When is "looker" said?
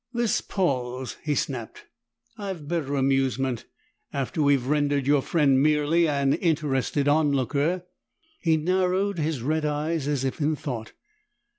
7.33-7.83